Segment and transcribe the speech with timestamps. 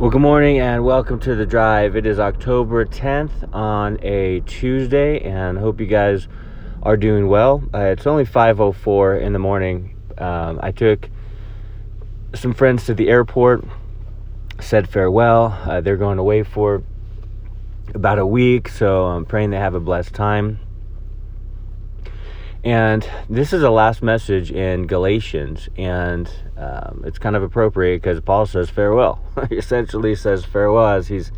[0.00, 1.94] Well, good morning and welcome to the drive.
[1.94, 6.26] It is October 10th on a Tuesday, and hope you guys
[6.82, 7.62] are doing well.
[7.74, 9.94] Uh, it's only 5:04 in the morning.
[10.16, 11.10] Um, I took
[12.34, 13.62] some friends to the airport,
[14.58, 15.58] said farewell.
[15.66, 16.82] Uh, they're going away for
[17.94, 20.60] about a week, so I'm praying they have a blessed time.
[22.62, 28.20] And this is the last message in Galatians, and um, it's kind of appropriate because
[28.20, 29.24] Paul says farewell.
[29.48, 31.32] he essentially says farewell as he's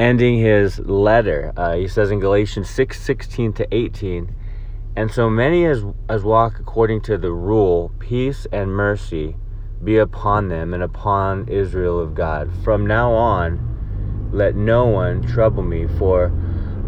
[0.00, 1.52] ending his letter.
[1.56, 4.34] Uh, he says in Galatians 6 16 to 18,
[4.96, 9.36] And so many as, as walk according to the rule, peace and mercy
[9.84, 12.50] be upon them and upon Israel of God.
[12.64, 16.32] From now on, let no one trouble me, for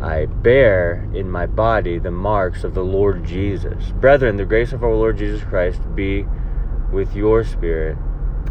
[0.04, 3.90] I bear in my body the marks of the Lord Jesus.
[3.92, 6.27] Brethren, the grace of our Lord Jesus Christ be
[6.92, 7.96] with your spirit.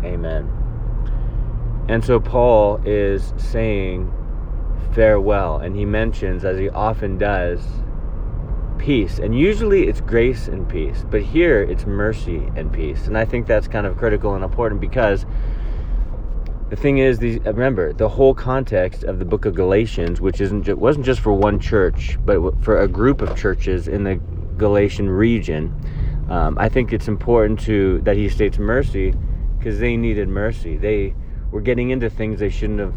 [0.04, 0.50] Amen.
[1.88, 4.12] And so Paul is saying
[4.96, 7.62] farewell, and he mentions, as he often does,
[8.80, 9.20] peace.
[9.20, 13.06] And usually it's grace and peace, but here it's mercy and peace.
[13.06, 15.28] And I think that's kind of critical and important because
[16.74, 20.64] the thing is, these, remember the whole context of the book of Galatians, which isn't
[20.64, 24.16] ju- wasn't just for one church, but for a group of churches in the
[24.58, 25.72] Galatian region.
[26.30, 29.14] Um, I think it's important to that he states mercy
[29.56, 30.76] because they needed mercy.
[30.76, 31.14] They
[31.52, 32.96] were getting into things they shouldn't have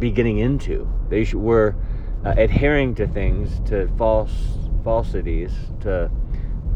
[0.00, 0.92] be getting into.
[1.08, 1.76] They sh- were
[2.24, 4.34] uh, adhering to things, to false
[4.82, 6.10] falsities, to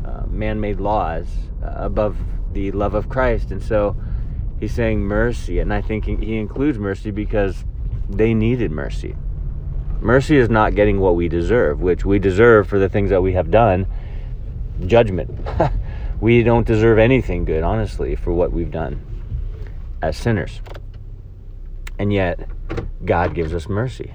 [0.05, 1.27] uh, man-made laws
[1.61, 2.17] uh, above
[2.53, 3.97] the love of Christ, and so
[4.61, 7.64] he's saying mercy, and I think he includes mercy because
[8.08, 9.16] they needed mercy.
[10.00, 13.33] Mercy is not getting what we deserve, which we deserve for the things that we
[13.33, 13.86] have done.
[14.86, 15.31] Judgment.
[16.20, 19.05] we don't deserve anything good, honestly, for what we've done
[20.03, 20.61] as sinners.
[21.98, 22.48] And yet,
[23.05, 24.14] God gives us mercy,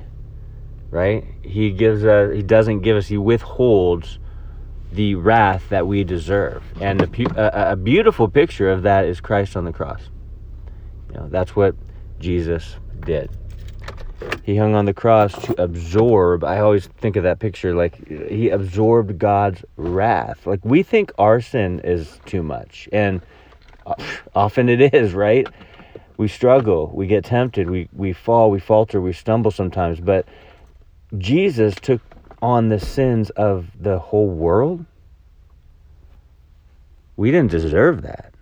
[0.89, 1.23] right?
[1.43, 4.17] He gives us, He doesn't give us, He withholds
[4.91, 6.63] the wrath that we deserve.
[6.81, 10.09] And a, a beautiful picture of that is Christ on the cross.
[11.15, 11.75] Know, that's what
[12.19, 13.29] Jesus did.
[14.43, 16.43] He hung on the cross to absorb.
[16.43, 20.45] I always think of that picture like he absorbed God's wrath.
[20.45, 23.21] Like we think our sin is too much, and
[23.85, 23.95] uh,
[24.35, 25.47] often it is, right?
[26.17, 29.99] We struggle, we get tempted, we, we fall, we falter, we stumble sometimes.
[29.99, 30.25] But
[31.17, 32.01] Jesus took
[32.41, 34.85] on the sins of the whole world.
[37.17, 38.34] We didn't deserve that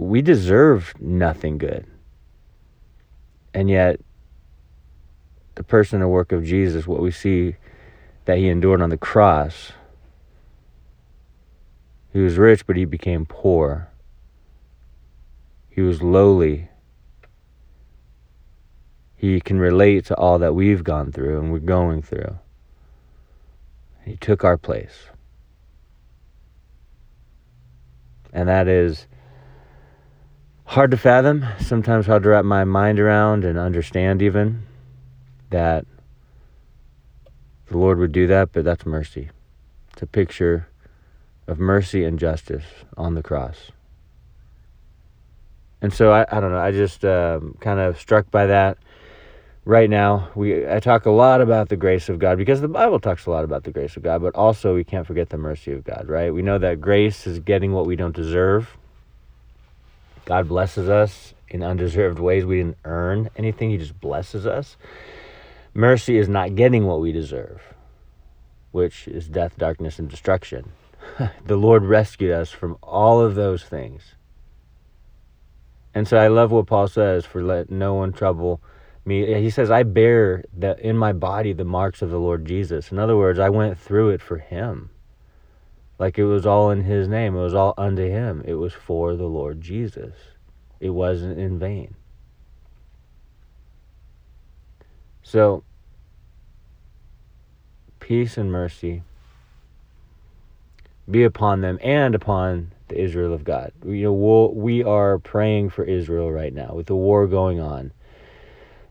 [0.00, 1.86] we deserve nothing good.
[3.52, 4.00] And yet,
[5.56, 7.56] the person and work of Jesus, what we see
[8.24, 9.72] that he endured on the cross,
[12.12, 13.88] he was rich, but he became poor.
[15.68, 16.68] He was lowly.
[19.16, 22.38] He can relate to all that we've gone through and we're going through.
[24.04, 25.08] He took our place.
[28.32, 29.06] And that is
[30.70, 34.62] hard to fathom, sometimes hard to wrap my mind around and understand even
[35.50, 35.84] that
[37.66, 39.30] the Lord would do that, but that's mercy.
[39.92, 40.68] It's a picture
[41.48, 42.62] of mercy and justice
[42.96, 43.72] on the cross.
[45.82, 48.78] And so I, I don't know, I just um, kind of struck by that.
[49.64, 53.00] Right now, we I talk a lot about the grace of God because the Bible
[53.00, 55.72] talks a lot about the grace of God, but also we can't forget the mercy
[55.72, 56.32] of God, right?
[56.32, 58.76] We know that grace is getting what we don't deserve
[60.30, 62.44] God blesses us in undeserved ways.
[62.44, 64.76] We didn't earn anything, He just blesses us.
[65.74, 67.60] Mercy is not getting what we deserve,
[68.70, 70.70] which is death, darkness, and destruction.
[71.44, 74.14] the Lord rescued us from all of those things.
[75.94, 78.62] And so I love what Paul says for let no one trouble
[79.04, 79.34] me.
[79.42, 82.92] He says, I bear the, in my body the marks of the Lord Jesus.
[82.92, 84.90] In other words, I went through it for him.
[86.00, 87.36] Like it was all in his name.
[87.36, 88.42] It was all unto him.
[88.46, 90.14] It was for the Lord Jesus.
[90.80, 91.94] It wasn't in vain.
[95.22, 95.62] So,
[98.00, 99.02] peace and mercy
[101.08, 103.72] be upon them and upon the Israel of God.
[103.84, 107.92] You know, we'll, we are praying for Israel right now with the war going on.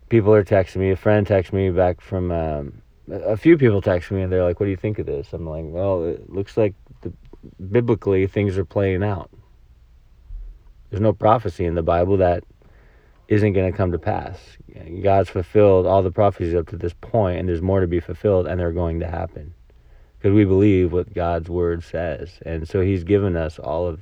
[0.10, 0.92] People are texting me.
[0.92, 4.60] A friend texted me back from um, a few people text me and they're like,
[4.60, 6.76] "What do you think of this?" I'm like, "Well, it looks like
[7.60, 9.30] biblically things are playing out.
[10.90, 12.44] There's no prophecy in the Bible that
[13.28, 14.58] isn't going to come to pass.
[15.04, 18.48] God's fulfilled all the prophecies up to this point, and there's more to be fulfilled,
[18.48, 19.54] and they're going to happen
[20.18, 24.02] because we believe what God's word says, and so He's given us all of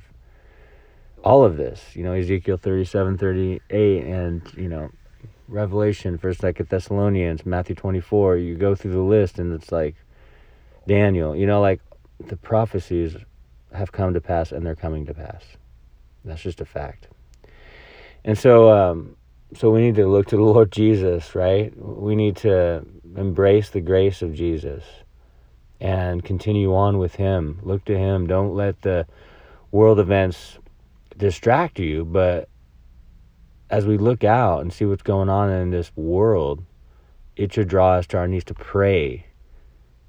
[1.22, 1.94] all of this.
[1.94, 4.90] You know, Ezekiel 37, 38, and you know
[5.46, 8.36] Revelation, First, Second Thessalonians, Matthew 24.
[8.38, 9.94] You go through the list, and it's like
[10.86, 11.36] Daniel.
[11.36, 11.80] You know, like
[12.18, 13.16] the prophecies
[13.72, 15.44] have come to pass, and they're coming to pass.
[16.24, 17.08] That's just a fact.
[18.24, 19.16] And so, um,
[19.54, 21.72] so we need to look to the Lord Jesus, right?
[21.76, 22.84] We need to
[23.16, 24.84] embrace the grace of Jesus
[25.80, 27.60] and continue on with Him.
[27.62, 28.26] Look to Him.
[28.26, 29.06] Don't let the
[29.70, 30.58] world events
[31.16, 32.48] distract you, but
[33.70, 36.64] as we look out and see what's going on in this world,
[37.36, 39.26] it should draw us to our knees to pray,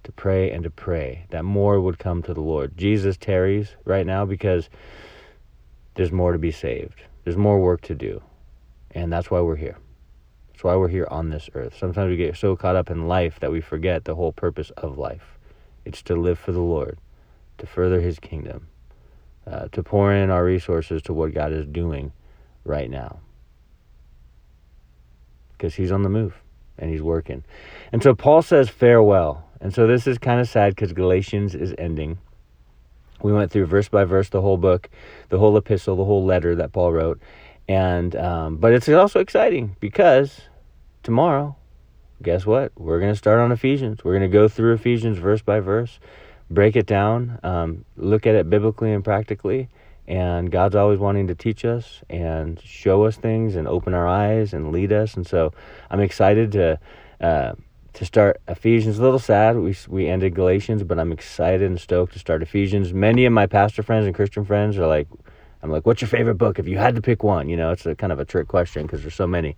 [0.03, 2.77] to pray and to pray that more would come to the Lord.
[2.77, 4.69] Jesus tarries right now because
[5.95, 8.21] there's more to be saved, there's more work to do.
[8.91, 9.77] And that's why we're here.
[10.49, 11.77] That's why we're here on this earth.
[11.77, 14.97] Sometimes we get so caught up in life that we forget the whole purpose of
[14.97, 15.37] life
[15.85, 16.97] it's to live for the Lord,
[17.57, 18.67] to further His kingdom,
[19.47, 22.11] uh, to pour in our resources to what God is doing
[22.65, 23.19] right now
[25.59, 26.41] because he's on the move
[26.77, 27.43] and he's working.
[27.91, 29.45] And so Paul says farewell.
[29.61, 32.17] And so this is kind of sad because Galatians is ending.
[33.21, 34.89] We went through verse by verse the whole book,
[35.29, 37.19] the whole epistle, the whole letter that Paul wrote.
[37.67, 40.41] And um, but it's also exciting because
[41.03, 41.55] tomorrow,
[42.23, 42.71] guess what?
[42.77, 44.03] We're going to start on Ephesians.
[44.03, 45.99] We're going to go through Ephesians verse by verse,
[46.49, 49.69] break it down, um, look at it biblically and practically,
[50.07, 54.53] and God's always wanting to teach us and show us things and open our eyes
[54.53, 55.15] and lead us.
[55.15, 55.53] And so
[55.91, 56.79] I'm excited to
[57.21, 57.53] uh,
[57.93, 58.99] to start Ephesians.
[58.99, 62.93] A little sad we we ended Galatians, but I'm excited and stoked to start Ephesians.
[62.93, 65.07] Many of my pastor friends and Christian friends are like,
[65.61, 66.59] I'm like, what's your favorite book?
[66.59, 68.83] If you had to pick one, you know, it's a kind of a trick question
[68.83, 69.55] because there's so many,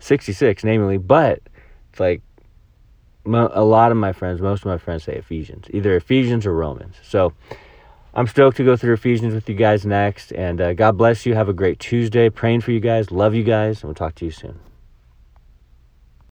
[0.00, 1.40] 66 namely, but
[1.90, 2.22] it's like
[3.24, 6.96] a lot of my friends, most of my friends say Ephesians, either Ephesians or Romans.
[7.02, 7.32] So
[8.14, 10.32] I'm stoked to go through Ephesians with you guys next.
[10.32, 11.34] And uh, God bless you.
[11.34, 12.28] Have a great Tuesday.
[12.28, 13.10] Praying for you guys.
[13.10, 13.82] Love you guys.
[13.82, 14.58] And we'll talk to you soon.